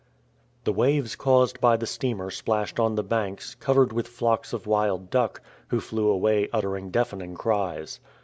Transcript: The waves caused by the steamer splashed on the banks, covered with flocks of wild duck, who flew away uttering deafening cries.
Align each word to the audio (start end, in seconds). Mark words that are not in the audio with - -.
The 0.63 0.73
waves 0.73 1.15
caused 1.15 1.61
by 1.61 1.77
the 1.77 1.85
steamer 1.85 2.31
splashed 2.31 2.79
on 2.79 2.95
the 2.95 3.03
banks, 3.03 3.53
covered 3.53 3.93
with 3.93 4.07
flocks 4.07 4.51
of 4.51 4.65
wild 4.65 5.11
duck, 5.11 5.41
who 5.67 5.79
flew 5.79 6.07
away 6.09 6.49
uttering 6.51 6.89
deafening 6.89 7.35
cries. 7.35 7.99